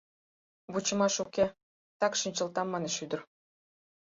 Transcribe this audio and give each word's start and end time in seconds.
—Вучымаш 0.71 1.15
уке, 1.23 1.45
так 1.99 2.13
шинчылтам,— 2.19 2.67
манеш 2.73 2.95
ӱдыр. 3.03 3.21